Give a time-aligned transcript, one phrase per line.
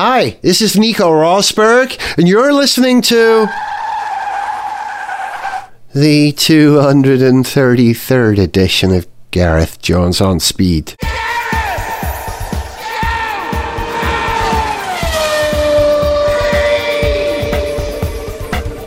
[0.00, 3.48] Hi, this is Nico Rosberg, and you're listening to
[5.92, 10.94] the 233rd edition of Gareth Jones on Speed.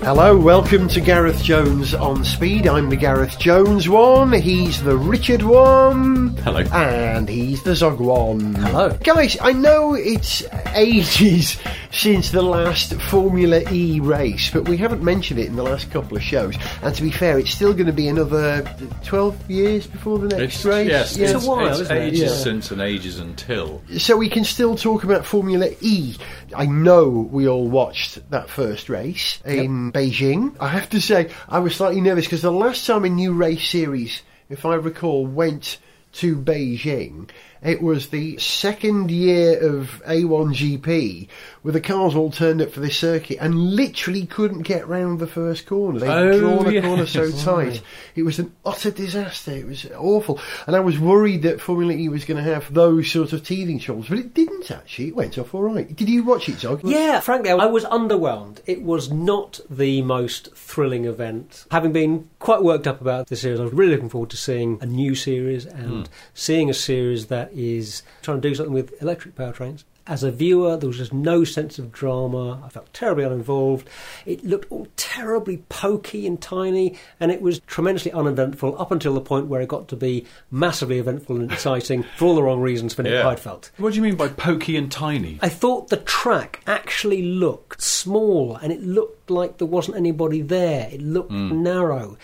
[0.03, 2.65] Hello, welcome to Gareth Jones on Speed.
[2.67, 6.29] I'm the Gareth Jones one, he's the Richard one.
[6.37, 6.61] Hello.
[6.73, 8.55] And he's the Zog one.
[8.55, 8.97] Hello.
[9.03, 10.43] Guys, I know it's
[10.73, 11.57] ages
[11.91, 16.17] since the last Formula E race, but we haven't mentioned it in the last couple
[16.17, 16.55] of shows.
[16.81, 18.63] And to be fair, it's still going to be another
[19.03, 20.87] 12 years before the next It's, race.
[20.89, 21.29] yes, Yeah.
[21.35, 22.01] it's, a while, it's isn't it?
[22.01, 22.27] ages Yeah.
[22.29, 23.83] since and ages until.
[23.99, 26.15] So we can still talk about Formula E.
[26.55, 30.55] I know we all watched that first race in Beijing.
[30.59, 33.67] I have to say, I was slightly nervous because the last time a new race
[33.67, 35.77] series, if I recall, went
[36.13, 37.29] to Beijing,
[37.63, 41.27] it was the second year of A1GP
[41.61, 45.27] where the cars all turned up for this circuit and literally couldn't get round the
[45.27, 45.99] first corner.
[45.99, 46.83] They'd Oh, drawn a yes.
[46.83, 47.81] corner so tight.
[48.15, 49.51] It was an utter disaster.
[49.51, 50.39] It was awful.
[50.65, 53.79] And I was worried that Formula E was going to have those sort of teething
[53.79, 55.09] troubles, but it didn't actually.
[55.09, 55.95] It went off all right.
[55.95, 56.81] Did you watch it, Zog?
[56.83, 58.59] Yeah, frankly, I was underwhelmed.
[58.65, 61.65] It was not the most thrilling event.
[61.71, 64.79] Having been quite worked up about the series, I was really looking forward to seeing
[64.81, 66.13] a new series and hmm.
[66.33, 69.83] seeing a series that is trying to do something with electric powertrains.
[70.11, 72.61] As a viewer, there was just no sense of drama.
[72.65, 73.87] I felt terribly uninvolved.
[74.25, 79.21] It looked all terribly pokey and tiny, and it was tremendously uneventful up until the
[79.21, 82.93] point where it got to be massively eventful and exciting for all the wrong reasons
[82.93, 83.23] for Nick Yeah.
[83.23, 83.69] Heidfeld.
[83.77, 85.39] What do you mean by pokey and tiny?
[85.41, 90.89] I thought the track actually looked small and it looked like there wasn't anybody there.
[90.91, 91.63] It looked hmm.
[91.63, 92.17] narrow.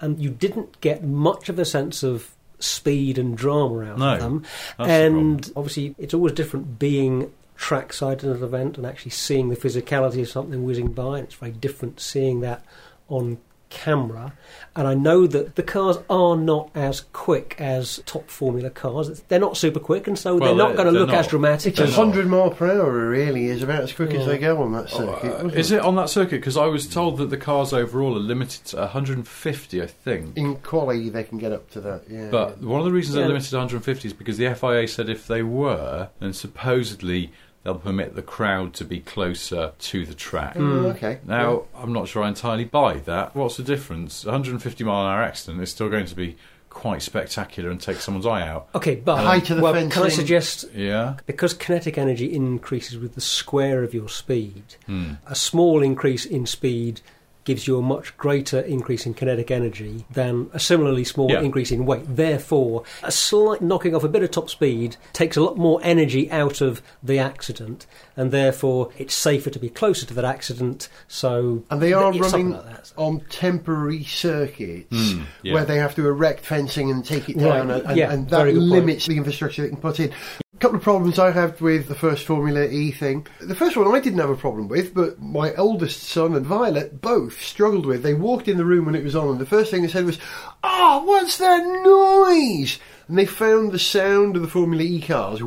[0.00, 4.20] And you didn't get much of a sense of speed and drama out No, of
[4.20, 4.42] them.
[4.78, 5.52] the and problem.
[5.56, 10.28] obviously, it's always different being trackside at an event and actually seeing the physicality of
[10.28, 11.18] something whizzing by.
[11.18, 12.64] And it's very different seeing that
[13.08, 13.38] on
[13.72, 14.32] camera.
[14.74, 19.20] And I know that the cars are not as quick as top Formula cars.
[19.28, 21.26] They're not super quick, and so Well, they're not they're- going to they're look as
[21.28, 24.72] dramatic It's 100 mile per hour, really, is about as quick as they go on
[24.72, 25.28] that circuit.
[25.30, 26.36] Uh, wasn't is it on that circuit?
[26.40, 30.36] Because I was told that the cars overall are limited to 150, I think.
[30.38, 32.28] In quality, they can get up to that, yeah.
[32.30, 33.22] But one of the reasons Yeah.
[33.22, 37.30] they're limited to 150 is because the FIA said if they were, then supposedly
[37.62, 40.54] they'll permit the crowd to be closer to the track.
[40.56, 41.20] Oh, okay.
[41.24, 43.34] Now, I'm not sure I entirely buy that.
[43.36, 44.24] What's the difference?
[44.24, 46.36] 150 mile an hour accident is still going to be
[46.70, 48.68] quite spectacular and take someone's eye out.
[48.74, 51.16] Okay, but um, Height of the well, can I suggest Yeah.
[51.26, 55.12] because kinetic energy increases with the square of your speed, Hmm.
[55.26, 57.02] a small increase in speed
[57.44, 61.40] gives you a much greater increase in kinetic energy than a similarly small Yeah.
[61.40, 62.02] increase in weight.
[62.06, 66.30] Therefore, a slight knocking off a bit of top speed takes a lot more energy
[66.30, 67.86] out of the accident,
[68.16, 70.88] and therefore it's safer to be closer to that accident.
[71.08, 72.92] So And they are running like that.
[72.96, 75.54] on temporary circuits Mm, yeah.
[75.54, 78.36] where they have to erect fencing and take it Right, down, and, yeah, and that
[78.38, 78.70] very good point.
[78.70, 80.10] limits the infrastructure they can put in.
[80.54, 83.26] A couple of problems I had with the first Formula E thing.
[83.40, 87.00] The first one I didn't have a problem with, but my oldest son and Violet
[87.00, 88.04] both struggled with.
[88.04, 90.04] They walked in the room when it was on, and the first thing they said
[90.04, 90.18] was,
[90.62, 95.42] "Oh, what's that noise?" And they found the sound of the Formula E cars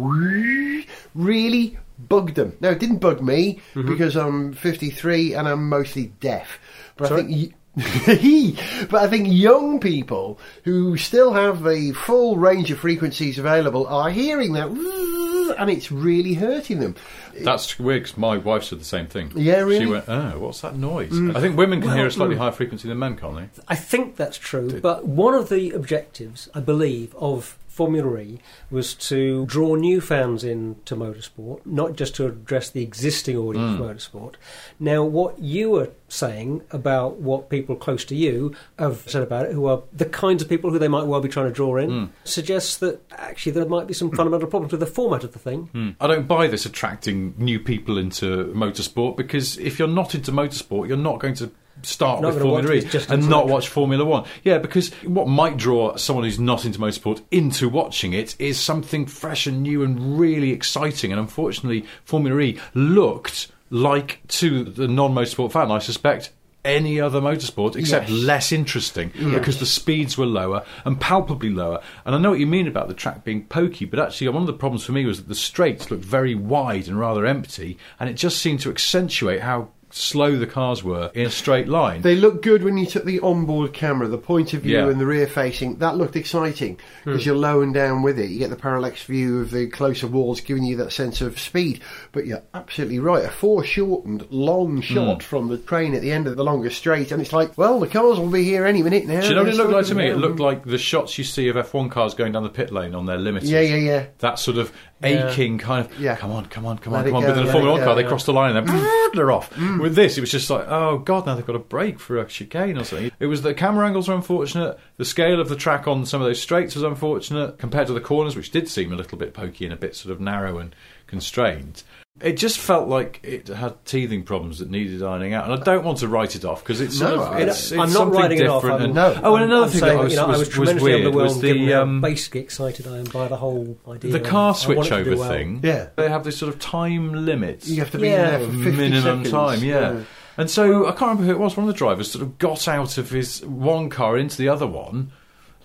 [1.13, 2.55] really bugged them.
[2.59, 3.87] Now, it didn't bug me Mm-hmm.
[3.89, 6.59] because I'm 53 and I'm mostly deaf.
[6.97, 7.21] But Sorry?
[7.21, 7.39] I think.
[7.49, 7.53] Y-
[8.89, 14.09] but I think young people who still have the full range of frequencies available are
[14.09, 14.69] hearing that,
[15.59, 16.95] and it's really hurting them.
[17.41, 19.29] That's weird 'cause my wife said the same thing.
[19.35, 19.79] Yeah, really?
[19.79, 21.11] She went, oh, what's that noise?
[21.35, 22.39] I think women can Well, hear a slightly mm.
[22.39, 23.49] higher frequency than men, can't they?
[23.67, 28.39] I think that's true, but one of the objectives, I believe, of Formula E
[28.71, 33.85] was to draw new fans into motorsport, not just to address the existing audience of
[33.85, 34.35] motorsport.
[34.79, 39.51] Now, what you were saying about what people close to you have said about it,
[39.51, 41.89] who are the kinds of people who they might well be trying to draw in,
[41.89, 42.09] mm.
[42.23, 44.15] suggests that actually there might be some mm.
[44.15, 45.65] fundamental problems with the format of the thing.
[45.73, 45.89] Hmm.
[45.99, 50.87] I don't buy this attracting new people into motorsport because if you're not into motorsport,
[50.87, 54.25] you're not going to start Not with Formula E and not watch Formula One.
[54.43, 59.05] Yeah, because what might draw someone who's not into motorsport into watching it is something
[59.05, 61.11] fresh and new and really exciting.
[61.11, 66.31] And unfortunately, Formula E looked like to the non-motorsport fan, I suspect.
[66.63, 68.19] Any other motorsport except Yes.
[68.23, 71.79] less interesting because the speeds were lower and palpably lower.
[72.05, 74.47] And I know what you mean about the track being pokey, but actually, one of
[74.47, 78.09] the problems for me was that the straights looked very wide and rather empty, and
[78.09, 82.01] it just seemed to accentuate how slow the cars were in a straight line.
[82.01, 84.89] They look good when you took the onboard camera, the point of view Yeah.
[84.89, 85.77] and the rear facing.
[85.77, 87.29] That looked exciting because hmm.
[87.29, 88.29] you're low and down with it.
[88.29, 91.79] You get the parallax view of the closer walls, giving you that sense of speed.
[92.11, 93.23] But you're absolutely right.
[93.23, 94.81] A foreshortened, long hmm.
[94.81, 97.79] shot from the train at the end of the longest straight, and it's like, well,
[97.79, 99.21] the cars will be here any minute now.
[99.21, 100.09] Do you know what it looked like to me?
[100.09, 102.95] It looked like the shots you see of F1 cars going down the pit lane
[102.95, 103.49] on their limiters.
[103.49, 104.05] Yeah, yeah, yeah.
[104.19, 104.73] That sort of.
[105.03, 106.15] Aching kind of, Yeah.
[106.15, 107.21] come on, come on, come Let on, come on.
[107.23, 108.75] go, But in a Formula 1 go, car, they cross the line and then
[109.13, 109.35] they're mm.
[109.35, 109.53] off.
[109.53, 109.81] Mm.
[109.81, 112.25] With this, it was just like, oh god, now they've got a break for a
[112.25, 113.11] chicane or something.
[113.19, 114.79] It was the camera angles were unfortunate.
[114.97, 118.01] The scale of the track on some of those straights was unfortunate compared to the
[118.01, 120.75] corners, which did seem a little bit pokey and a bit sort of narrow and
[121.07, 121.83] constrained.
[122.21, 125.83] It just felt like it had teething problems that needed ironing out, and I don't
[125.83, 128.19] want to write it off because it's sort of I- it's, it's I'm not something
[128.21, 128.61] writing it off.
[128.61, 128.81] different.
[128.81, 129.07] I'm, and- No.
[129.21, 130.55] Oh, and I'm- another I'm thing saying, that was, you know, I was, was was
[130.55, 133.77] tremendously weird was underwhelmed given the how um, basically excited I am by the whole
[133.89, 134.11] idea.
[134.13, 135.29] the car I want switch it to do over well.
[135.29, 135.59] thing.
[135.61, 135.87] Yeah.
[135.97, 137.67] they have this sort of time limits.
[137.67, 138.37] You have to be Yeah.
[138.37, 139.31] there for 50 minimum seconds.
[139.31, 139.99] time, yeah.
[140.37, 141.57] And so I can't remember who it was.
[141.57, 144.67] One of the drivers sort of got out of his one car into the other
[144.67, 145.11] one.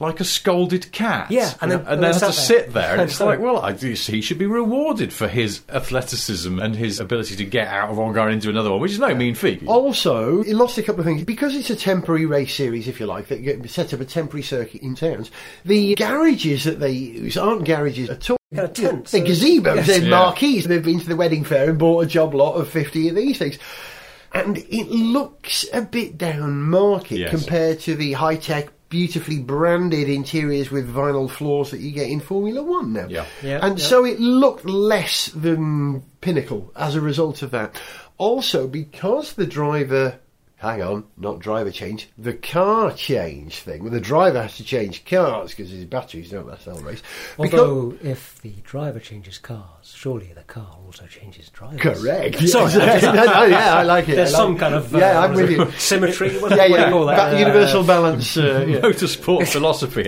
[0.00, 2.32] Like a scolded cat, Yeah, and then- and, and then then had to there.
[2.32, 6.74] sit there, and it's like, well, I, he should be rewarded for his athleticism and
[6.74, 9.34] his ability to get out of one car into another one, which is no mean
[9.34, 9.62] feat.
[9.66, 13.04] Also, it lost a couple of things because it's a temporary race series, if you
[13.04, 15.30] like, that get- set up a temporary circuit in towns.
[15.66, 18.38] The garages that they use aren't garages at all.
[18.54, 19.10] Kind of tents.
[19.12, 20.08] They're gazebos, they're Yeah.
[20.10, 20.64] marquees.
[20.66, 23.36] They've been to the wedding fair and bought a job lot of 50 of these
[23.38, 23.58] things.
[24.32, 27.30] And it looks a bit down market Yes.
[27.30, 32.20] compared to the high tech, beautifully branded interiors with vinyl floors that you get in
[32.20, 33.06] Formula One now.
[33.08, 33.24] Yeah.
[33.42, 33.84] Yeah, and yeah.
[33.84, 37.80] so it looked less than pinnacle as a result of that.
[38.18, 40.18] Also, because the driver.
[40.60, 43.82] Hang on, not driver change, the car change thing.
[43.82, 47.02] Well, the driver has to change cars because his batteries don't last the whole race.
[47.40, 51.80] Because- Although, if the driver changes cars, surely the car also changes drivers.
[51.80, 52.46] Correct.
[52.46, 54.16] Sorry, no, no, yeah, I like it.
[54.16, 54.58] There's like some it.
[54.58, 55.70] kind of uh, yeah, I'm with you.
[55.78, 56.38] symmetry.
[56.38, 57.16] What, Yeah, what do yeah, you call that?
[57.30, 58.36] ba- Uh, universal balance.
[58.36, 58.78] Uh, yeah.
[58.80, 60.02] Motorsport philosophy.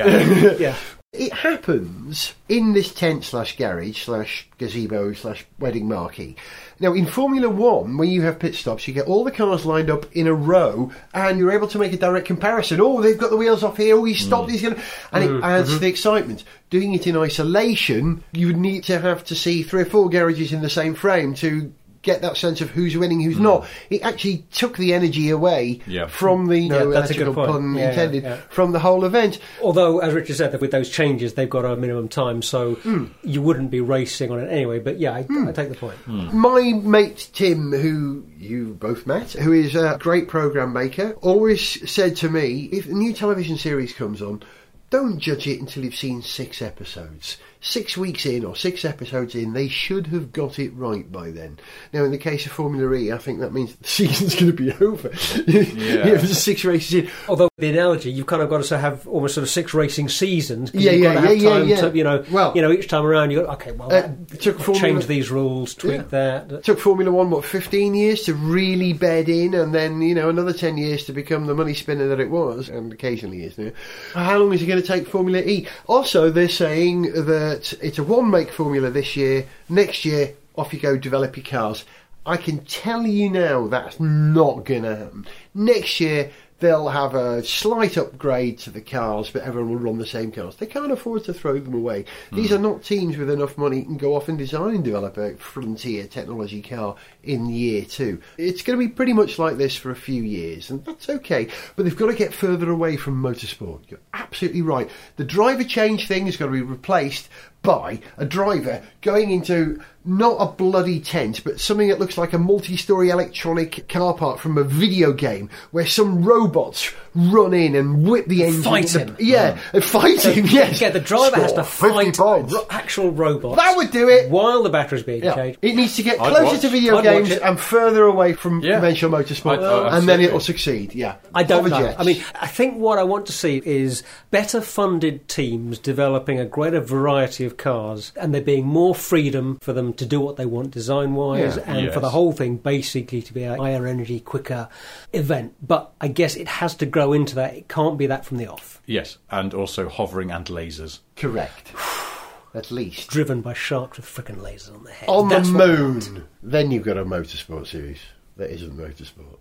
[0.62, 0.76] yeah.
[1.12, 6.37] It happens in this tent slash garage slash gazebo slash wedding marquee.
[6.81, 9.91] Now, in Formula One, when you have pit stops, you get all the cars lined
[9.91, 12.81] up in a row, and you're able to make a direct comparison.
[12.81, 13.94] Oh, they've got the wheels off here.
[13.94, 14.49] Oh, he stopped.
[14.49, 14.53] Mm.
[14.53, 14.82] He's going, to...
[15.12, 15.44] and it mm-hmm.
[15.44, 16.44] adds to the excitement.
[16.70, 20.55] Doing it in isolation, you would need to have to see three or four garages
[20.55, 23.62] in the same frame to get that sense of who's winning, who's not.
[23.62, 23.66] Mm.
[23.90, 26.06] It actually took the energy away Yeah.
[26.06, 27.50] from the no Yeah, that's a good electrical point.
[27.50, 28.37] pun Yeah, intended yeah.
[28.50, 29.38] from the whole event.
[29.62, 33.04] Although, as Richard said, that with those changes, they've got a minimum time, so Hmm.
[33.22, 34.81] you wouldn't be racing on it anyway.
[34.81, 35.54] But yeah, I, I mm.
[35.54, 35.96] take the point.
[36.06, 36.32] Mm.
[36.32, 42.16] My mate Tim, who you both met, who is a great program maker, always said
[42.16, 44.43] to me, if a new television series comes on,
[44.90, 47.38] don't judge it until you've seen six episodes.
[47.64, 51.61] Six weeks in or six episodes in, they should have got it right by then.
[51.93, 54.53] Now, in the case of Formula E, I think that means the season's going to
[54.53, 55.11] be over.
[55.47, 56.06] yeah.
[56.12, 57.11] If there's six races in.
[57.29, 60.73] Although the analogy, you've kind of got to have almost sort of six racing seasons.
[60.75, 61.81] Yeah, you've yeah, got to have yeah, yeah, time yeah.
[61.82, 64.41] To, you know, Well- you know, each time around, you go, okay, well, Uh, that,
[64.41, 66.64] took Formula- change these rules, tweak that.
[66.64, 70.53] Took Formula One what fifteen years to really bed in, and then you know another
[70.53, 73.70] ten years to become the money spinner that it was, and occasionally is now.
[74.14, 75.69] How long is it going to take Formula E?
[75.87, 77.12] Also, they're saying
[77.52, 79.46] that it's a one-make Formula this year.
[79.69, 81.84] Next year, off you go, develop your cars.
[82.25, 85.26] I can tell you now that's not going to happen.
[85.54, 86.31] Next year.
[86.62, 90.55] They'll have a slight upgrade to the cars, but everyone will run the same cars.
[90.55, 92.05] They can't afford to throw them away.
[92.31, 92.55] These hmm.
[92.55, 95.35] are not teams with enough money who can go off and design and develop a
[95.38, 96.94] frontier technology car
[97.25, 98.20] in year two.
[98.38, 101.49] It's going to be pretty much like this for a few years, and that's okay.
[101.75, 103.81] But they've got to get further away from motorsport.
[103.88, 104.88] You're absolutely right.
[105.16, 107.28] The driver change thing is going to be replaced
[107.62, 112.38] by a driver going into not a bloody tent, but something that looks like a
[112.38, 118.26] multi-story electronic car park from a video game, where some robots run in and whip
[118.26, 118.62] the engine.
[118.64, 119.16] Fight the- him.
[119.21, 119.75] Yeah, mm.
[119.75, 120.47] and fight him.
[120.47, 120.81] Yes.
[120.81, 122.52] Yeah, the driver has to fight points.
[122.52, 123.57] ro- actual robots.
[123.62, 124.28] That would do it.
[124.28, 125.37] While the battery's being Yeah.
[125.37, 125.61] changed.
[125.62, 126.61] It needs to get I'd closer watch.
[126.62, 128.73] to video I'd games and further away from Yeah.
[128.73, 130.97] conventional motorsport, I'd- oh, and then it will succeed.
[130.97, 131.76] Yeah, I don't know.
[131.76, 131.95] Hoverjets.
[131.99, 134.02] I mean, I think what I want to see is
[134.33, 139.73] better funded teams developing a greater variety of cars and there being more freedom for
[139.73, 141.62] them to do what they want design wise Yeah.
[141.73, 144.68] and for the whole thing basically to be a higher energy, quicker
[145.12, 145.54] event.
[145.66, 147.54] But I guess it has to grow into that.
[147.54, 148.80] It can't be that from the off.
[148.87, 150.99] yes, and also hovering and lasers.
[151.16, 151.73] correct.
[152.54, 155.09] At least Driven by sharks with frickin' lasers on their head.
[155.09, 158.00] on That's the moon, then you've got a motorsport series
[158.37, 159.38] that isn't motorsport.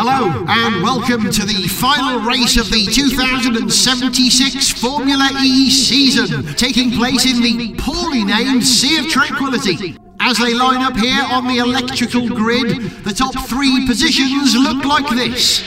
[0.00, 7.26] Hello, and welcome to the final race of the 2076 Formula E season, taking place
[7.26, 9.96] in the poorly named Sea of Tranquility.
[10.20, 15.08] As they line up here on the electrical grid, the top three positions look like
[15.08, 15.64] this.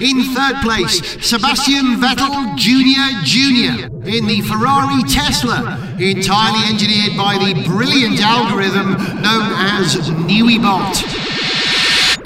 [0.00, 3.24] In third place, Sebastian Vettel Jr.
[3.24, 3.92] Jr.
[4.08, 9.96] in the Ferrari Tesla, entirely engineered by the brilliant algorithm known as
[10.28, 11.15] NeweyBot.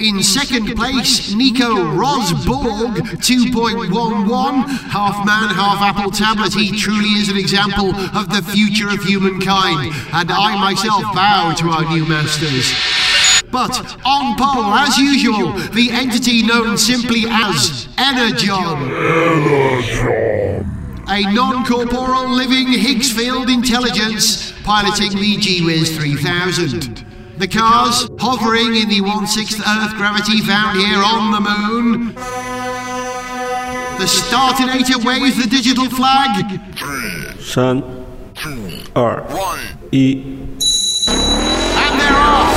[0.01, 4.67] In second place, Nico Rosberg, 2.11.
[4.89, 6.55] Half man, half apple tablet.
[6.55, 9.93] He truly is an example of the future of humankind.
[10.11, 12.73] And I myself bow to our new masters.
[13.51, 18.89] But on pole, as usual, the entity known simply as Energon.
[21.09, 27.10] A non corporeal living Higgs field intelligence piloting the G-Wiz 3000.
[27.41, 32.13] The cars hovering in the one-sixth Earth gravity found here on the moon.
[33.97, 36.45] The Startinator waves the digital flag.
[37.41, 37.81] Sun.
[38.95, 39.25] R.
[39.91, 40.21] E.
[40.21, 42.53] And they're off.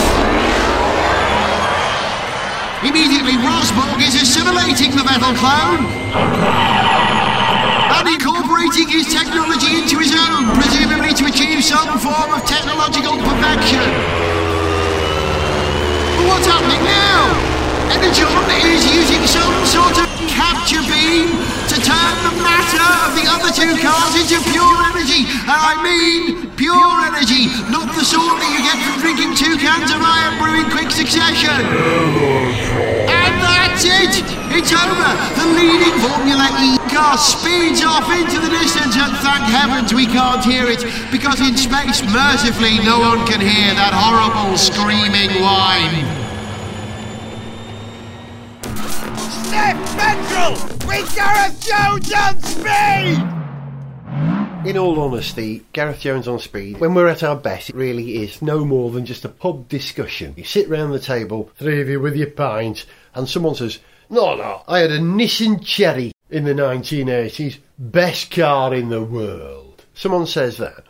[2.85, 5.89] Immediately, Rosberg is assimilating the metal clown
[7.89, 14.34] And incorporating his technology into his own, presumably to achieve some form of technological perfection.
[16.35, 17.31] What's happening now?
[17.95, 21.31] Energon is using some sort of capture beam
[21.71, 25.31] to turn the matter of the other two cars into pure energy.
[25.31, 29.95] And I mean pure energy, not the sort that you get from drinking two cans
[29.95, 31.55] of Irn-Bru in quick succession.
[31.55, 34.27] And that's it!
[34.51, 35.11] It's over!
[35.39, 40.43] The leading Formula E car speeds off into the distance, and thank heavens we can't
[40.43, 40.83] hear it,
[41.15, 46.24] because in space, mercifully, no one can hear that horrible screaming whine.
[49.55, 50.55] Step Petrol
[50.89, 53.23] with Gareth Jones on speed!
[54.69, 58.43] In all honesty, Gareth Jones on speed, when we're at our best, it really is
[58.43, 60.35] no more than just a pub discussion.
[60.37, 62.85] You sit round the table, three of you with your pints,
[63.15, 63.79] and someone says,
[64.11, 69.85] No, no, I had a Nissan Cherry in the 1980s, best car in the world.
[69.95, 70.83] Someone says that.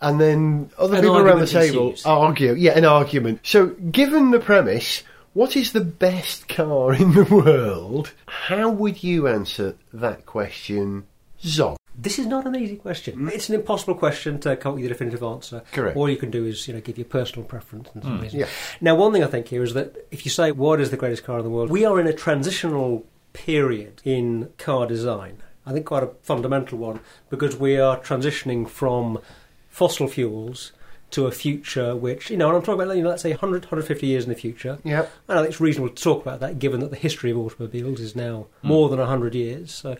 [0.00, 2.06] And then other An people around the table ensues.
[2.06, 2.54] argue.
[2.54, 3.42] Yeah, an argument.
[3.44, 8.12] So, given the premise, what is the best car in the world?
[8.26, 11.06] How would you answer that question,
[11.40, 11.76] Zog?
[11.96, 13.28] This is not an easy question.
[13.28, 15.62] It's an impossible question to come up with a definitive answer.
[15.72, 15.96] Correct.
[15.96, 18.22] All you can do is, you know, give your personal preference and some hmm.
[18.22, 18.40] reason.
[18.40, 18.46] yeah.
[18.80, 21.24] Now, one thing I think here is that if you say what is the greatest
[21.24, 25.42] car in the world, we are in a transitional period in car design.
[25.66, 29.20] I think quite a fundamental one because we are transitioning from
[29.68, 30.72] fossil fuels
[31.10, 33.64] to a future which, you know, and I'm talking about, you know, let's say 100,
[33.64, 34.78] 150 years in the future.
[34.84, 35.06] Yeah.
[35.28, 38.00] And I think it's reasonable to talk about that given that the history of automobiles
[38.00, 38.68] is now hmm.
[38.68, 39.72] more than 100 years.
[39.72, 39.96] So,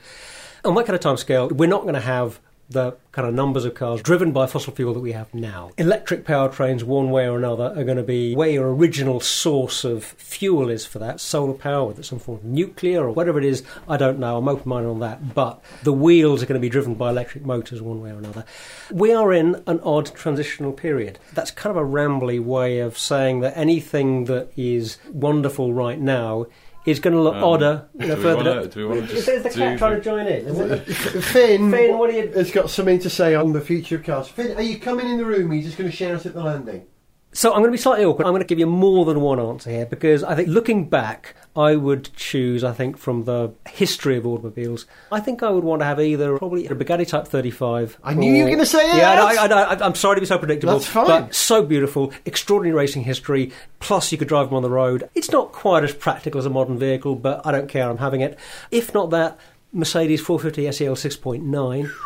[0.64, 2.40] on that kind of timescale, we're not going to have
[2.70, 5.70] the kind of numbers of cars driven by fossil fuel that we have now.
[5.76, 10.04] Electric powertrains, one way or another, are going to be where your original source of
[10.04, 11.20] fuel is for that.
[11.20, 14.38] Solar power, whether it's some form of nuclear or whatever it is, I don't know.
[14.38, 15.34] I'm open minded on that.
[15.34, 18.44] But the wheels are going to be driven by electric motors one way or another.
[18.92, 21.18] We are in an odd transitional period.
[21.32, 26.46] That's kind of a rambly way of saying that anything that is wonderful right now
[26.86, 28.68] is going to look Um, odder you know, do we further wanna- down.
[28.68, 30.70] do we wanna Is just there's the do cat trying the- to join in?
[30.72, 30.78] It?
[31.24, 34.28] Finn, Finn, what do you- has got something to say on the future of cars.
[34.28, 35.48] Finn, are you coming in the room?
[35.50, 36.86] Or are you just going to shout at the landing?
[37.32, 38.26] So I'm going to be slightly awkward.
[38.26, 41.36] I'm going to give you more than one answer here because I think looking back,
[41.54, 45.80] I would choose, I think, from the history of automobiles, I think I would want
[45.80, 47.98] to have either probably a Bugatti Type 35.
[48.02, 49.38] I knew you were gonna say Yeah, that.
[49.38, 50.72] I, I, I, I'm sorry to be so predictable.
[50.74, 51.06] That's fine.
[51.06, 55.08] But so beautiful, extraordinary racing history, plus you could drive them on the road.
[55.14, 58.22] It's not quite as practical as a modern vehicle, but I don't care, I'm having
[58.22, 58.38] it.
[58.72, 59.38] If not that,
[59.72, 61.90] Mercedes 450 SEL 6.9.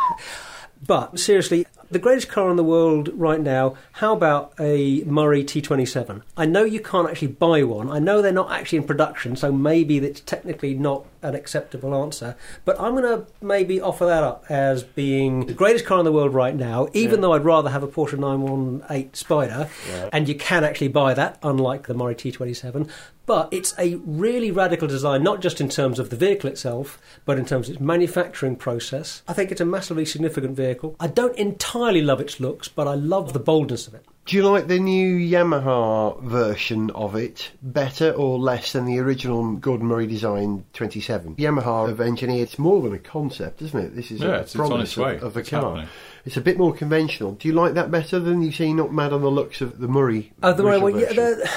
[0.86, 6.22] But seriously, the greatest car in the world right now, how about a Murray T27?
[6.36, 7.88] I know you can't actually buy one.
[7.88, 12.36] I know they're not actually in production, so maybe that's technically not an acceptable answer.
[12.64, 16.12] But I'm going to maybe offer that up as being the greatest car in the
[16.12, 19.70] world right now, even though I'd rather have a Porsche 918 Spider.
[20.12, 22.90] And you can actually buy that, unlike the Murray T27.
[23.26, 27.38] But it's a really radical design, not just in terms of the vehicle itself, but
[27.38, 29.22] in terms of its manufacturing process.
[29.26, 30.94] I think it's a massively significant vehicle.
[31.00, 34.04] I don't entirely love its looks, but I love the boldness of it.
[34.26, 39.52] Do you like the new Yamaha version of it better or less than the original
[39.56, 41.36] Gordon Murray design 27?
[41.36, 43.94] Yamaha have engineered it's more than a concept, isn't it?
[43.96, 45.16] This is Yeah, a it's- it's on promise its way.
[45.16, 45.60] of, of the It's car.
[45.62, 45.88] happening.
[46.24, 47.32] It's a bit more conventional.
[47.32, 49.88] Do you like that better than you see not mad on the looks of the
[49.88, 50.32] Murray?
[50.42, 50.98] Oh, the original right one.
[51.00, 51.38] Yeah, version?
[51.40, 51.48] the, uh,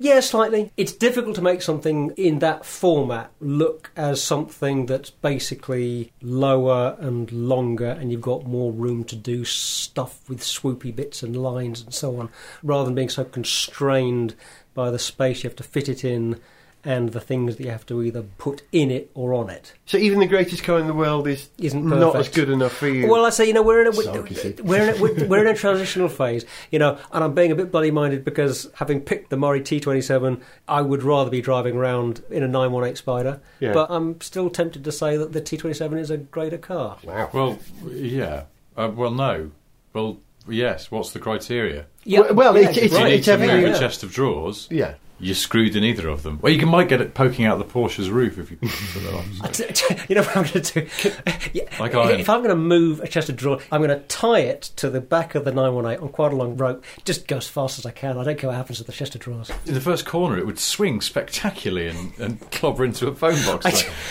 [0.00, 0.70] Yeah, slightly.
[0.76, 7.30] It's difficult to make something in that format look as something that's basically lower and
[7.32, 11.92] longer, and you've got more room to do stuff with swoopy bits and lines and
[11.92, 12.30] so on,
[12.62, 14.36] rather than being so constrained
[14.72, 16.40] by the space you have to fit it in
[16.84, 19.72] and the things that you have to either put in it or on it.
[19.86, 22.00] So even the greatest car in the world is Isn't perfect.
[22.00, 23.08] not as good enough for you.
[23.08, 24.60] Well, I say, you know, we're in a Surrogacy.
[24.60, 27.54] we're in a, we're, we're in a transitional phase, you know, and I'm being a
[27.56, 32.22] bit bloody minded because having picked the Murray T27, I would rather be driving around
[32.30, 33.72] in a 918 Spider, Yeah.
[33.72, 36.98] but I'm still tempted to say that the T27 is a greater car.
[37.02, 37.28] wow.
[37.32, 37.58] Well,
[37.90, 38.44] yeah.
[38.76, 39.50] Uh, well, no.
[39.92, 40.18] Well,
[40.48, 40.90] yes.
[40.90, 41.86] What's the criteria?
[42.06, 43.08] Well- well, yeah, it's- it's- you right.
[43.10, 43.76] need it's to every- move yeah.
[43.76, 44.68] a chest of drawers.
[44.70, 44.94] Yeah.
[45.20, 46.38] You're screwed in either of them.
[46.40, 48.70] Well, you can, might get it poking out the Porsche's roof if you put
[49.02, 50.04] that on.
[50.08, 50.88] you know what I'm going to do?
[51.52, 54.40] Yeah, Like if I'm going to move a chest of drawers, I'm going to tie
[54.40, 56.84] it to the back of the 918 on quite a long rope.
[57.04, 58.18] Just go as fast as I can.
[58.18, 59.50] I don't care what happens to the chest of drawers.
[59.66, 63.66] In the first corner, it would swing spectacularly and, and clobber into a phone box.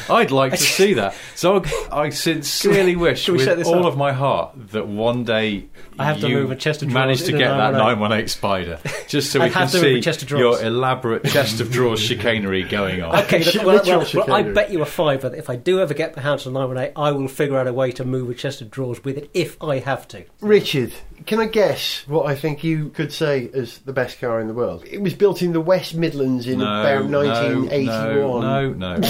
[0.10, 1.16] I, I'd like to see that.
[1.36, 3.94] So I sincerely wish, we set with all up?
[3.94, 5.68] of my heart, that one day
[6.00, 8.00] I have to you move a chest of drawers manage to get that 918.
[8.00, 10.62] 918 Spider, just so we can have to move a see your drawers.
[10.98, 13.16] Elaborate chest of drawers chicanery going on.
[13.24, 15.94] Okay, Shit, well, well, well, I bet you a fiver that if I do ever
[15.94, 18.62] get my hands on 918, I will figure out a way to move a chest
[18.62, 20.26] of drawers with it if I have to.
[20.42, 20.94] Richard,
[21.26, 24.54] can I guess what I think you could say is the best car in the
[24.54, 24.86] world?
[24.90, 28.42] It was built in the West Midlands in no, about no, 1981.
[28.42, 29.08] No, no, no.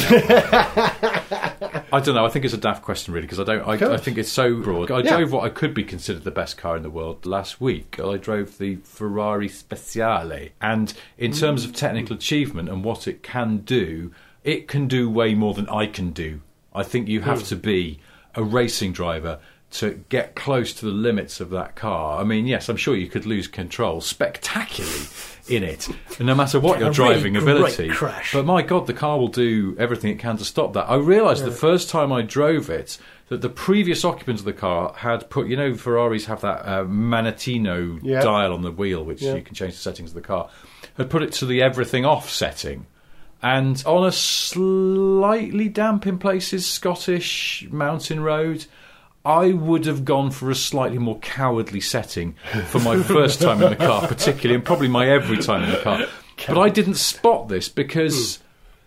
[1.91, 2.25] I don't know.
[2.25, 3.67] I think it's a daft question, really, because I don't.
[3.67, 4.91] I, I think it's so broad.
[4.91, 5.17] I Yeah.
[5.17, 7.99] drove what I could be considered the best car in the world last week.
[7.99, 13.57] I drove the Ferrari Speciale, and in terms of technical achievement and what it can
[13.59, 14.11] do,
[14.43, 16.41] it can do way more than I can do.
[16.73, 17.45] I think you have hmm.
[17.45, 17.99] to be
[18.35, 22.19] a racing driver to get close to the limits of that car.
[22.19, 25.05] I mean, yes, I'm sure you could lose control spectacularly
[25.49, 25.87] in it,
[26.19, 27.89] no matter what your really driving great ability.
[27.89, 28.33] crash.
[28.33, 30.89] But my God, the car will do everything it can to stop that.
[30.89, 32.97] I realised the first time I drove it
[33.29, 36.83] that the previous occupants of the car had put, you know, Ferraris have that uh,
[36.85, 38.21] Manettino Yeah.
[38.21, 39.35] dial on the wheel, which Yeah.
[39.35, 40.49] you can change the settings of the car,
[40.95, 42.85] had put it to the everything off setting.
[43.43, 48.65] And on a slightly damp in places Scottish mountain road,
[49.27, 52.35] I would have gone for a slightly more cowardly setting
[52.67, 55.81] for my first time in the car, particularly, and probably my every time in the
[55.81, 56.05] car.
[56.47, 58.39] But I didn't spot this because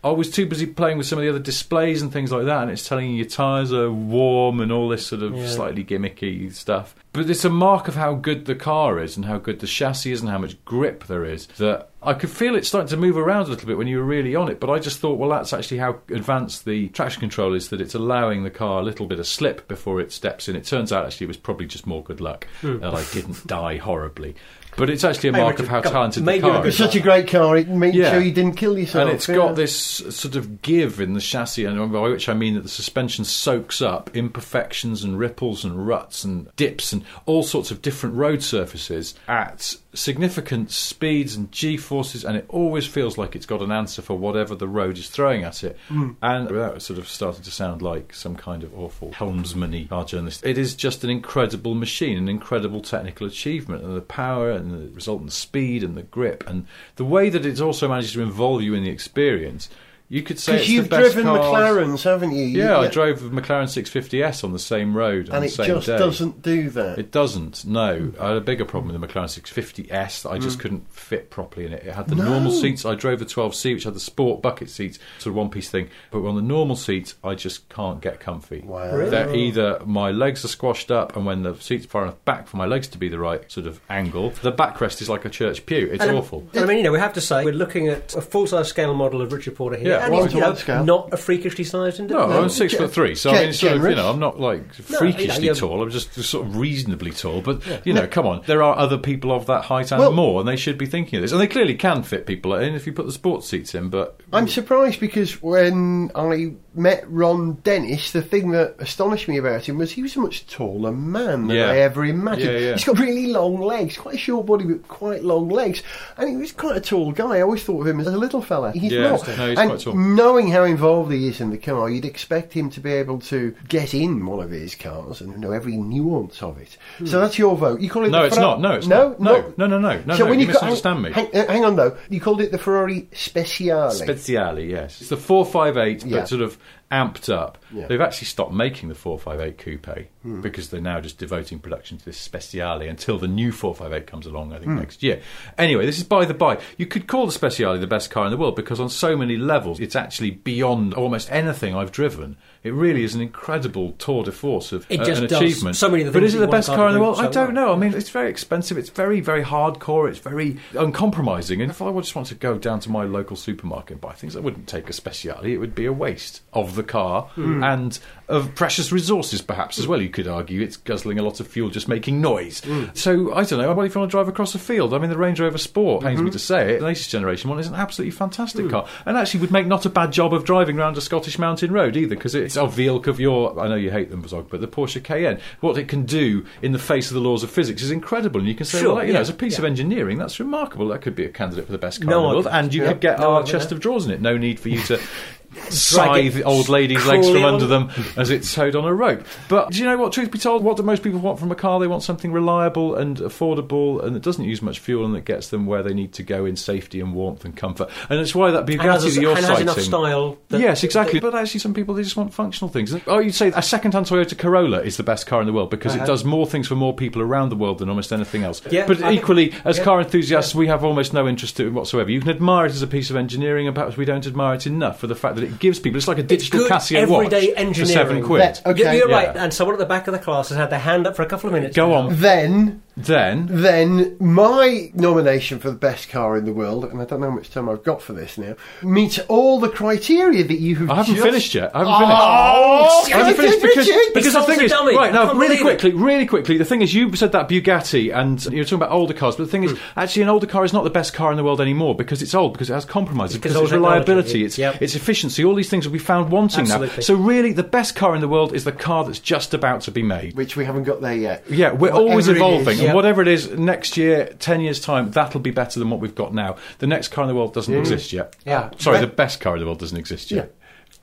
[0.02, 2.62] I was too busy playing with some of the other displays and things like that,
[2.62, 5.46] and it's telling you your tyres are warm and all this sort of Yeah.
[5.46, 6.94] slightly gimmicky stuff.
[7.12, 10.12] But it's a mark of how good the car is and how good the chassis
[10.12, 13.18] is and how much grip there is that I could feel it starting to move
[13.18, 14.58] around a little bit when you were really on it.
[14.58, 17.94] But I just thought, well, that's actually how advanced the traction control is that it's
[17.94, 20.56] allowing the car a little bit of slip before it steps in.
[20.56, 22.78] It turns out actually it was probably just more good luck hmm.
[22.78, 24.34] that I didn't die horribly.
[24.76, 26.68] But it's actually a Hey, mark Richard, of how talented maybe the car is.
[26.68, 27.56] It's such a great car.
[27.56, 28.12] It made Yeah.
[28.12, 29.02] sure you didn't kill yourself.
[29.06, 29.34] And it's yeah.
[29.34, 32.68] got this sort of give in the chassis, and by which I mean that the
[32.68, 38.14] suspension soaks up imperfections and ripples and ruts and dips and all sorts of different
[38.16, 43.60] road surfaces at significant speeds and g forces, and it always feels like it's got
[43.60, 45.76] an answer for whatever the road is throwing at it.
[45.88, 46.12] Hmm.
[46.22, 50.46] And without sort of starting to sound like some kind of awful helmsman-y car journalist,
[50.46, 54.94] it is just an incredible machine, an incredible technical achievement, and the power and the
[54.94, 58.74] resultant speed and the grip and the way that it's also managed to involve you
[58.74, 59.68] in the experience.
[60.12, 62.44] You could say Because it's you've the best driven cars- McLarens, haven't you?
[62.44, 65.52] Yeah, I You- drove a McLaren 650S on the same road on And the it
[65.52, 65.98] same just day.
[65.98, 66.98] doesn't do that.
[66.98, 67.64] It doesn't.
[67.64, 71.30] No, I had a bigger problem with the McLaren 650S that I just couldn't fit
[71.30, 71.84] properly in it.
[71.86, 72.24] It had the Mm.
[72.24, 72.28] No.
[72.30, 72.84] normal seats.
[72.84, 75.88] I drove the 12C, which had the sport bucket seats, sort of one-piece thing.
[76.10, 78.64] But on the normal seats, I just can't get comfy.
[78.66, 78.92] Wow.
[78.96, 79.10] Really?
[79.10, 82.48] They're either my legs are squashed up, and when the seats are far enough back
[82.48, 85.30] for my legs to be the right sort of angle, the backrest is like a
[85.30, 85.88] church pew.
[85.92, 86.46] It's And, awful.
[86.56, 89.22] I mean, you know, we have to say we're looking at a full-size scale model
[89.22, 90.84] of Richard Porter here, Yeah, and one he's to you know, one scale.
[90.84, 92.28] not a freakishly sized individual.
[92.28, 92.44] No, individual.
[92.44, 94.62] I'm six foot three, so I ge- mean, sort of, you know, I'm not like
[94.90, 95.82] No, freakishly you know, tall.
[95.82, 97.40] I'm just sort of reasonably tall.
[97.42, 100.40] But you know, come on, there are other people of that height and Well- more,
[100.40, 101.32] and they should be thinking of this.
[101.32, 103.88] And they clearly can fit people in if you put the sports seats in.
[103.88, 109.68] But I'm surprised because when I met Ron Dennis, the thing that astonished me about
[109.68, 111.70] him was he was a much taller man than Yeah.
[111.70, 112.52] I ever imagined.
[112.52, 112.72] Yeah, yeah.
[112.74, 115.82] He's got really long legs, quite a short body but quite long legs,
[116.16, 117.38] and he was quite a tall guy.
[117.38, 118.72] I always thought of him as a little fella.
[118.72, 119.26] He's Yeah, not.
[119.26, 122.70] no, he's and quite knowing how involved he is in the car, you'd expect him
[122.70, 126.58] to be able to get in one of his cars and know every nuance of
[126.58, 126.76] it.
[126.98, 127.06] Hmm.
[127.06, 127.80] So that's your vote.
[127.80, 128.60] You call it no, it's Ferra- not.
[128.60, 129.20] No, it's no, not.
[129.20, 130.14] No, no, no, no, no.
[130.16, 131.12] so no, when you, you, ca- misunderstand me.
[131.12, 133.90] hang, hang, hang on though, you called it the Ferrari Speciale.
[133.92, 135.00] Speciale, yes.
[135.00, 136.18] It's the 458, Yeah.
[136.20, 136.58] but sort of
[136.90, 137.58] amped up.
[137.72, 137.86] Yeah.
[137.86, 140.40] They've actually stopped making the 458 coupe hmm.
[140.40, 144.52] because they're now just devoting production to this Speciale until the new 458 comes along,
[144.52, 144.78] I think, hmm.
[144.78, 145.20] next year.
[145.56, 146.58] Anyway, this is by the by.
[146.76, 149.36] You could call the Speciale the best car in the world because on so many
[149.36, 152.36] levels, it's actually beyond almost anything I've driven.
[152.62, 155.76] It really is an incredible tour de force of It uh, just an does achievement.
[155.76, 157.18] so many but is it the best car in the world?
[157.18, 157.68] I don't well.
[157.68, 157.72] know.
[157.72, 158.76] I mean, it's very expensive.
[158.76, 160.10] It's very, very hardcore.
[160.10, 161.62] It's very uncompromising.
[161.62, 164.36] And if I just want to go down to my local supermarket and buy things,
[164.36, 165.44] I wouldn't take a Speciale.
[165.44, 167.62] It would be a waste of the car Hmm.
[167.64, 170.00] and of precious resources, perhaps as well.
[170.00, 172.60] You could argue it's guzzling a lot of fuel, just making noise.
[172.60, 172.84] Hmm.
[172.94, 173.72] So I don't know.
[173.72, 174.92] What if you want to drive across a field?
[174.94, 176.26] I mean, the Range Rover Sport pains Mm-hmm.
[176.26, 176.78] me to say it.
[176.80, 178.70] The latest generation one is an absolutely fantastic Hmm.
[178.70, 181.72] car, and actually would make not a bad job of driving around a Scottish mountain
[181.72, 183.58] road either, because it's of the ilk of your.
[183.60, 185.40] I know you hate them, Zog, but the Porsche Cayenne.
[185.60, 188.48] What it can do in the face of the laws of physics is incredible, and
[188.48, 189.60] you can say, Sure, well, you know, yeah, as a piece yeah.
[189.60, 190.88] of engineering, that's remarkable.
[190.88, 192.82] That could be a candidate for the best car No in the world, and you
[192.82, 192.88] Yeah.
[192.92, 194.20] could get No our chest of drawers in it.
[194.20, 195.00] No need for you to.
[195.68, 199.24] Scythe old ladies' legs from under them as it's towed on a rope.
[199.48, 200.12] But do you know what?
[200.12, 201.80] Truth be told, what do most people want from a car?
[201.80, 205.48] They want something reliable and affordable, and that doesn't use much fuel, and that gets
[205.48, 207.90] them where they need to go in safety and warmth and comfort.
[208.08, 210.38] And it's why that Bugatti a- that you're has enough style.
[210.48, 211.20] That, yes, exactly.
[211.20, 212.94] But actually, some people they just want functional things.
[213.06, 215.94] Oh, you'd say a second-hand Toyota Corolla is the best car in the world because
[215.94, 218.60] it does more things for more people around the world than almost anything else.
[218.60, 218.70] Uh-huh.
[218.72, 219.84] Yeah, but I think- equally, as yeah.
[219.84, 222.10] car enthusiasts, we have almost no interest in whatsoever.
[222.10, 224.66] You can admire it as a piece of engineering, and perhaps we don't admire it
[224.66, 225.98] enough for the fact that it gives people.
[225.98, 228.40] It's like a digital good Casio watch everyday for seven quid.
[228.42, 228.96] That- okay.
[228.98, 229.16] You're Yeah.
[229.26, 229.36] right.
[229.36, 231.26] And someone at the back of the class has had their hand up for a
[231.26, 231.76] couple of minutes.
[231.76, 231.94] Go now.
[231.94, 232.16] on.
[232.16, 237.20] Then, Then then my nomination for the best car in the world, and I don't
[237.20, 240.76] know how much time I've got for this now, meets all the criteria that you
[240.76, 240.90] have.
[240.90, 241.70] I haven't just- finished yet.
[241.74, 243.14] I haven't Oh, finished.
[243.14, 244.14] I haven't finished because, Richard.
[244.14, 244.96] because the thing is dummy.
[244.96, 248.58] right now really quickly really quickly the thing is you said that Bugatti and you
[248.58, 249.78] were talking about older cars but the thing is hmm.
[249.96, 252.34] actually an older car is not the best car in the world anymore because it's
[252.34, 254.80] old because it has compromises Because because, it's reliability it's yep.
[254.82, 258.14] its efficiency all these things will be found wanting now so really the best car
[258.14, 260.84] in the world is the car that's just about to be made which we haven't
[260.84, 261.44] got there yet.
[261.48, 262.92] yeah, we're Whatever always evolving, Yeah.
[262.92, 266.14] and whatever it is, next year, ten years time, that'll be better than what we've
[266.14, 266.56] got now.
[266.78, 267.78] The next car in the world doesn't mm.
[267.78, 268.36] exist yet.
[268.44, 268.70] Yeah.
[268.78, 270.54] sorry, But- the best car in the world doesn't exist yet.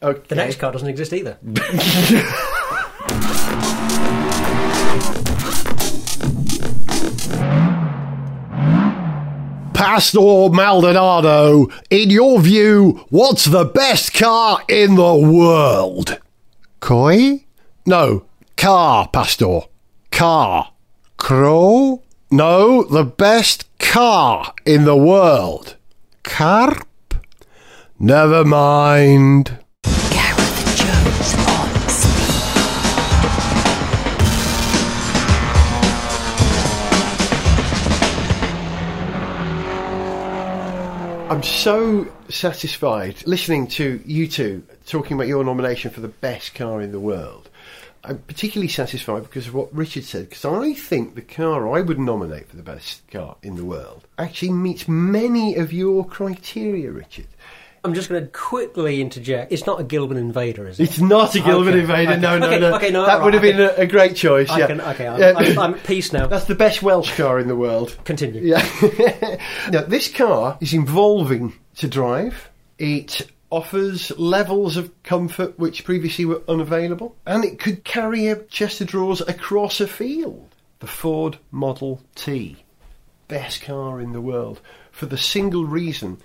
[0.02, 0.22] Okay.
[0.28, 1.38] The next car doesn't exist either.
[9.74, 16.20] Pastor Maldonado, in your view, what's the best car in the world?
[16.80, 17.46] Koi?
[17.86, 19.62] No, car, Pastor.
[20.12, 20.72] Car.
[21.18, 22.04] Crow?
[22.30, 25.76] No, the best car in the world.
[26.24, 26.88] Carp?
[28.00, 29.58] Never mind.
[29.84, 32.28] Gareth Jones on speed.
[41.30, 46.82] I'm so satisfied listening to you two talking about your nomination for the best car
[46.82, 47.50] in the world.
[48.08, 52.00] I'm particularly satisfied because of what Richard said, because I think the car I would
[52.00, 57.28] nominate for the best car in the world actually meets many of your criteria, Richard.
[57.84, 59.52] I'm just going to quickly interject.
[59.52, 60.84] It's not a Gilbern Invader, is it?
[60.84, 62.76] It's not a Gilbern Okay, Invader, okay, no, no, okay, no.
[62.76, 64.50] okay, no, that all would have been a, a great choice.
[64.50, 64.68] I yeah.
[64.68, 65.38] can, okay, I'm.
[65.38, 66.28] I'm, I'm at peace now.
[66.28, 67.98] That's the best Welsh car in the world.
[68.04, 68.42] Continue.
[68.42, 69.38] Yeah.
[69.72, 72.50] now, this car is involving to drive.
[72.78, 78.82] It offers levels of comfort which previously were unavailable, and it could carry a chest
[78.82, 80.54] of drawers across a field.
[80.80, 82.58] The Ford Model T,
[83.28, 86.20] best car in the world, for the single reason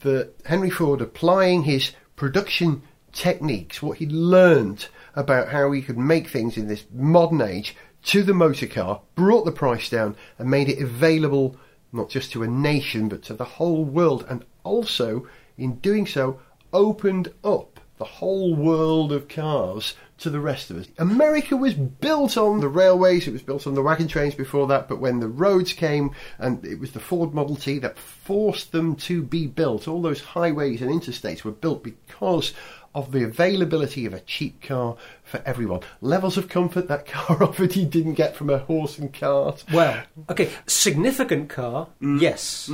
[0.00, 6.28] that Henry Ford, applying his production techniques, what he'd learned about how he could make
[6.28, 10.68] things in this modern age, to the motor car, brought the price down and made
[10.68, 11.56] it available
[11.92, 16.38] not just to a nation but to the whole world, and also in doing so
[16.72, 20.86] opened up the whole world of cars to the rest of us.
[20.98, 24.88] America was built on the railways, it was built on the wagon trains before that,
[24.88, 28.94] but when the roads came and it was the Ford Model T that forced them
[28.96, 32.52] to be built, all those highways and interstates were built because
[32.94, 35.80] of the availability of a cheap car for everyone.
[36.00, 39.64] Levels of comfort that car offered you didn't get from a horse and cart.
[39.72, 42.20] Well, okay, significant car, Mm.
[42.20, 42.70] yes.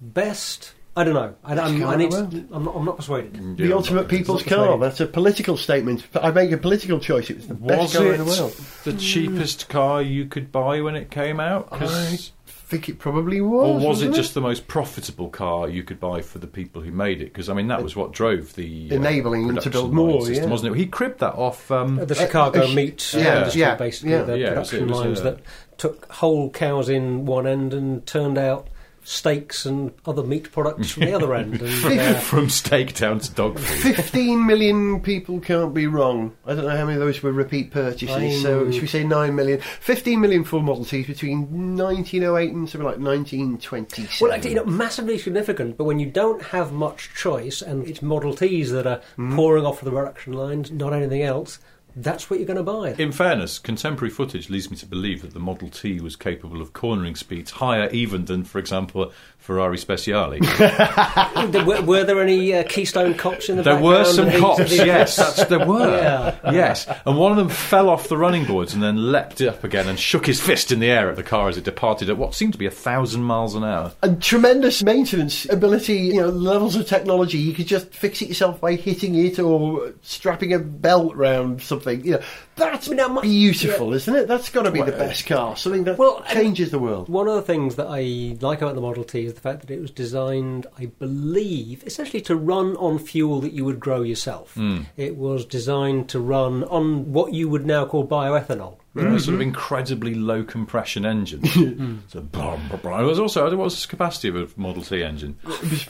[0.00, 1.34] Best, I don't know.
[1.44, 2.10] I, I'm, I need.
[2.12, 2.18] To,
[2.52, 3.56] I'm, not, I'm not persuaded.
[3.56, 4.78] The ultimate people's car.
[4.78, 6.06] That's a political statement.
[6.14, 7.30] I make a political choice.
[7.30, 8.52] It was the best car in the world.
[8.84, 11.70] the cheapest car you could buy when it came out?
[11.70, 13.68] 'Cause- I think it probably was.
[13.68, 13.74] or was.
[13.74, 16.90] was it wasn't just the most profitable car you could buy for the people who
[16.90, 17.26] made it?
[17.26, 20.44] Because I mean, that was what drove the uh, Enabling them to build more, system,
[20.46, 20.50] yeah.
[20.50, 20.78] wasn't it?
[20.78, 21.70] He cribbed that off.
[21.70, 24.22] Um, The Chicago uh, sh- meat yeah, industry, yeah, basically, yeah.
[24.22, 25.38] the Yeah, it was- production it was lines a- that
[25.76, 28.68] took whole cows in one end and turned out
[29.04, 31.60] steaks and other meat products from the other end.
[31.84, 33.94] And, uh, From steak down to dog food.
[33.96, 36.34] 15 million people can't be wrong.
[36.46, 39.34] I don't know how many of those were repeat purchases, so should we say 9
[39.34, 39.60] million?
[39.60, 44.18] 15 million full Model Ts between 1908 and something like 1927.
[44.20, 45.76] well, actually, you know, massively significant.
[45.76, 49.00] But when you don't have much choice, and it's Model Ts that are
[49.34, 51.58] pouring off the production lines, not anything else,
[51.96, 52.94] that's what you're going to buy.
[52.98, 56.72] In fairness, contemporary footage leads me to believe that the Model T was capable of
[56.72, 59.12] cornering speeds higher even than, for example,
[59.44, 60.40] Ferrari Speciale.
[61.66, 64.70] Were, were there any uh, Keystone cops in the there were some and these- cops,
[64.70, 65.98] these- yes, there were.
[65.98, 66.50] Yeah.
[66.50, 69.86] Yes, and one of them fell off the running boards and then leapt up again
[69.86, 72.34] and shook his fist in the air at the car as it departed at what
[72.34, 73.92] seemed to be a thousand miles an hour.
[74.02, 77.36] and tremendous maintenance ability, you know, levels of technology.
[77.38, 82.02] You could just fix it yourself by hitting it or strapping a belt round something.
[82.04, 82.22] You know,
[82.56, 84.28] that's Now, my- beautiful, isn't it?
[84.28, 85.56] That's got to be the uh, best car.
[85.56, 87.08] Something that Well, changes the world.
[87.08, 89.70] One of the things that I like about the Model T is the fact that
[89.70, 94.54] it was designed, I believe, essentially to run on fuel that you would grow yourself.
[94.54, 94.82] Hmm.
[94.96, 98.76] It was designed to run on what you would now call bioethanol.
[98.96, 101.44] You know, sort of incredibly low compression engine.
[102.08, 103.00] so, brum, brum, brum.
[103.02, 105.34] It was also, what was the capacity of a Model T engine?
[105.44, 105.88] Fif-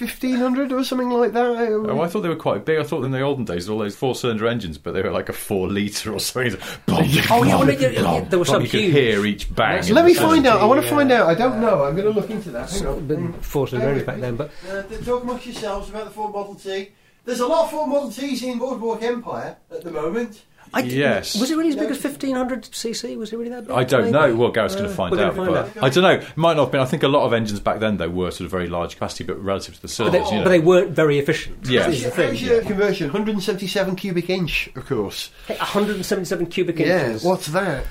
[0.00, 1.46] 1500 or something like that.
[1.46, 2.78] Oh, I thought they were quite big.
[2.78, 5.28] I thought in the olden days, all those four cylinder engines, but they were like
[5.28, 6.56] a four litre or something.
[6.88, 9.86] Oh, yeah, well, yeah, yeah, there were some You could hear each bang.
[9.86, 10.60] in Let me find out.
[10.60, 10.94] I want to Yeah.
[10.94, 11.28] find out.
[11.28, 11.84] I don't know.
[11.84, 12.70] I'm going to look into that.
[12.70, 13.06] Hang on.
[13.06, 16.54] But four cylinder engines back then, but Uh, talk amongst yourselves about the Ford Model
[16.54, 16.88] T.
[17.24, 20.42] There's a lot of Ford Model Ts in Boardwalk Empire at the moment.
[20.74, 21.38] I Yes.
[21.40, 23.16] Was it really as big as 1500 cc?
[23.16, 23.76] Was it really that big?
[23.76, 24.34] I don't know.
[24.34, 25.34] Well, Gareth's going Uh, to find out.
[25.36, 25.70] find but out.
[25.82, 26.10] I don't know.
[26.10, 26.80] It might not have been.
[26.80, 29.24] I think a lot of engines back then, though, were sort of very large capacity,
[29.24, 30.44] but relative to the But cylinders, they, you know.
[30.44, 31.66] but they weren't very efficient.
[31.68, 31.88] Yeah.
[31.88, 32.34] This the thing.
[32.36, 33.06] How's conversion?
[33.08, 35.30] 177 cubic inch, of course.
[35.48, 37.06] Hey, 177 cubic Yeah.
[37.08, 37.22] inches.
[37.24, 37.84] What's that?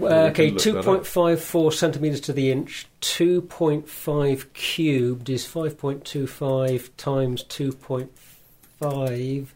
[0.00, 0.84] Uh, okay, look that up.
[1.04, 2.86] 2.54 centimetres to the inch.
[3.02, 7.44] 2.5 cubed is 5.25 times
[8.80, 9.48] 2.5,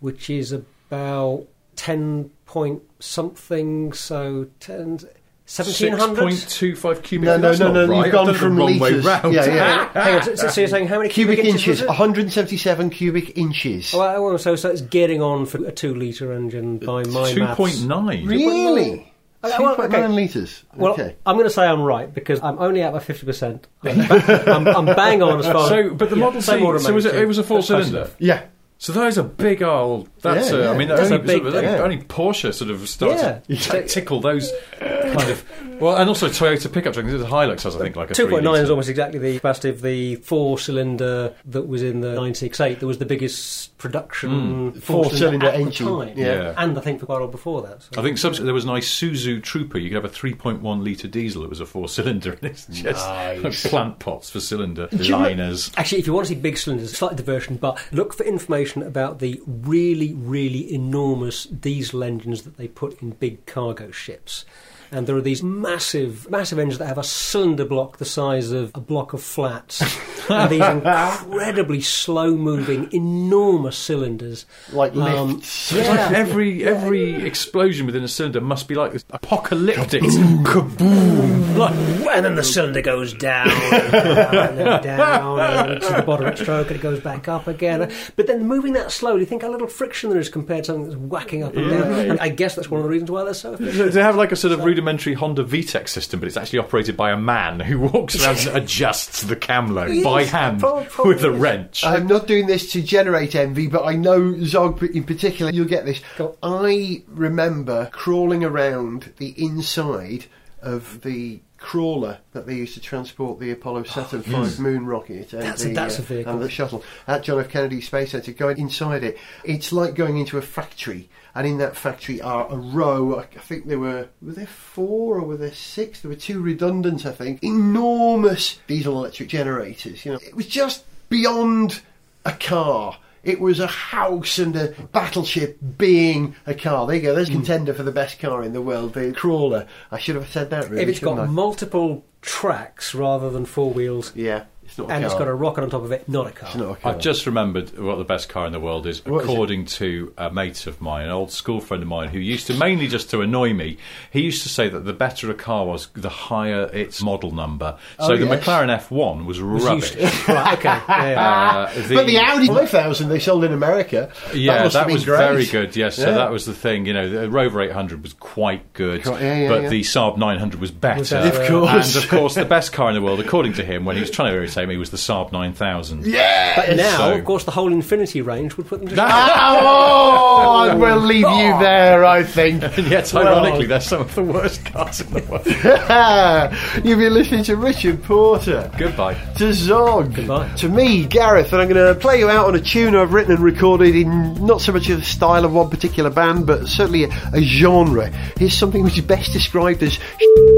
[0.00, 1.46] which is about
[1.80, 4.98] 10 point something, so 10,
[5.46, 6.24] 1700?
[6.34, 7.24] 6.25 cubic.
[7.24, 7.86] No, no, That's no, no.
[7.86, 8.04] right.
[8.04, 9.02] You've gone from the wrong litres.
[9.02, 9.32] way round.
[9.34, 9.92] Yeah, yeah.
[9.94, 11.80] Hang on, so, so you're saying how many cubic cubic, inches.
[11.80, 11.88] was it?
[11.88, 13.94] 177 cubic inches.
[13.94, 17.40] Well, well, so, so it's getting on for a two litre engine by my Two
[17.40, 17.56] maths.
[17.56, 18.26] point nine.
[18.26, 19.10] really?
[19.42, 20.08] Uh, well, 2.9 okay.
[20.08, 20.64] litres.
[20.76, 21.14] Well.
[21.24, 23.62] I'm going to say I'm right because I'm only at my 50%.
[23.84, 27.06] I'm, I'm bang on as far So, but the Yeah, Model T, same so was
[27.06, 28.10] it, it was a four cylinder?
[28.18, 28.42] Yeah.
[28.82, 30.08] So that is a big old.
[30.22, 30.70] That's Yeah, a, yeah.
[30.70, 31.66] I mean, That's only, a big sort of- thing.
[31.80, 33.58] only Porsche sort of started Yeah.
[33.58, 35.44] to tickle those kind of.
[35.78, 37.04] Well, and also Toyota pickup truck.
[37.06, 39.82] This is Hilux has, I think, like a 2.9 is almost exactly the capacity of
[39.82, 42.80] the four cylinder that was in the 968.
[42.80, 44.78] That was the biggest production hmm.
[44.78, 46.12] Four-cylinder at the engine, time.
[46.18, 46.26] yeah.
[46.26, 46.54] Yeah.
[46.56, 47.82] And I think for quite a while before that.
[47.82, 48.00] so.
[48.00, 49.78] I think subs- there was an Isuzu Trooper.
[49.78, 51.44] You could have a 3.1 litre diesel.
[51.44, 55.18] It was a four cylinder, and it's just like plant pots for cylinder you know-
[55.18, 55.70] liners.
[55.76, 59.18] Actually, if you want to see big cylinders, slight diversion, but look for information about
[59.18, 64.44] the really, really enormous diesel engines that they put in big cargo ships.
[64.92, 68.72] And there are these massive, massive engines that have a cylinder block the size of
[68.74, 69.80] a block of flats.
[70.30, 74.46] and these incredibly slow moving, enormous cylinders.
[74.72, 75.72] Like Um, lifts.
[75.72, 76.12] It's like Yeah.
[76.18, 80.02] every every explosion within a cylinder must be like this apocalyptic.
[80.02, 81.56] Kaboom!
[81.56, 81.74] Like,
[82.16, 86.32] And then the cylinder goes down, and down, and down, and to the bottom of
[86.32, 87.90] its stroke, and it goes back up again.
[88.16, 90.96] But then moving that slowly, think how little friction there is compared to something that's
[91.00, 91.92] whacking up and down.
[91.92, 93.92] And I guess that's one of the reasons why they're so efficient.
[93.92, 97.10] They have like a sort of rudimentary Honda VTEC system, but it's actually operated by
[97.10, 101.24] a man who walks around and adjusts the cam load by hand prob- probably with
[101.24, 101.84] a wrench.
[101.84, 105.84] I'm not doing this to generate envy, but I know Zog in particular, you'll get
[105.84, 106.00] this.
[106.42, 110.24] I remember crawling around the inside
[110.62, 115.42] of the crawler that they used to transport the Apollo Saturn V moon rocket and,
[115.42, 116.32] That's the, a uh, vehicle.
[116.32, 117.50] and the shuttle at John F.
[117.50, 118.32] Kennedy Space Center.
[118.32, 121.08] Going inside it, it's like going into a factory.
[121.34, 123.20] And in that factory are a row.
[123.20, 126.00] I I think there were were there four or were there six?
[126.00, 127.42] There were two redundant, I think.
[127.42, 130.04] Enormous diesel electric generators.
[130.04, 131.82] You know, it was just beyond
[132.24, 132.98] a car.
[133.22, 136.86] It was a house and a battleship being a car.
[136.86, 137.14] There you go.
[137.14, 137.34] There's Hmm.
[137.34, 139.66] a contender for the best car in the world, the crawler.
[139.90, 140.70] I should have said that.
[140.70, 141.26] Really, If it's got I?
[141.26, 144.44] multiple tracks rather than four wheels, yeah.
[144.70, 146.48] It's not a and it's got a rocket on top of it, not a car.
[146.48, 146.92] It's not a car.
[146.92, 149.32] I've just remembered what the best car in the world is, What is it?
[149.32, 152.54] according to a mate of mine, an old school friend of mine, who used to
[152.54, 153.78] mainly just to annoy me.
[154.12, 157.76] He used to say that the better a car was, the higher its model number.
[157.98, 158.44] So Oh, the yes.
[158.44, 159.94] McLaren F1 was rubbish.
[160.28, 160.80] right, okay.
[160.88, 161.68] Yeah, yeah.
[161.68, 165.18] Uh, but the Audi 5000 they sold in America, Yeah, that, that was great.
[165.18, 165.74] very good.
[165.74, 166.86] Yes, so that was the thing.
[166.86, 169.68] You know, the Rover 800 was quite good, Quite- yeah, yeah, but yeah.
[169.68, 171.02] the Saab 900 was better.
[171.02, 171.94] better, Of course.
[171.96, 174.10] and of course, the best car in the world, according to him, when he was
[174.10, 176.06] trying to irritate me, was the Saab 9000.
[176.06, 176.54] Yeah!
[176.56, 179.06] But now, So- of course, the whole Infiniti range would put them to shame.
[179.10, 181.60] Oh, we'll leave you oh.
[181.60, 182.62] there, I think.
[182.80, 185.46] And yet, ironically, they're some of the worst cars in the world.
[186.84, 188.70] You've been listening to Richard Porter.
[188.78, 189.14] Goodbye.
[189.36, 190.14] To Zog.
[190.14, 190.54] Goodbye.
[190.56, 193.32] To me, Gareth, and I'm going to play you out on a tune I've written
[193.32, 197.04] and recorded in not so much of the style of one particular band, but certainly
[197.04, 198.08] a, a genre.
[198.38, 199.98] Here's something which is best described as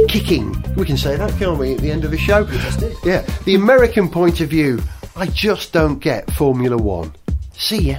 [0.09, 0.53] kicking.
[0.77, 2.47] We can say that, can't we, at the end of the show?
[3.05, 3.23] Yeah.
[3.45, 4.81] The American point of view.
[5.15, 7.13] I just don't get Formula One.
[7.53, 7.99] See ya.